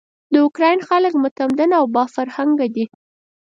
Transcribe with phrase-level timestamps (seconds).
[0.33, 2.85] د اوکراین خلک متمدن او با فرهنګه دي.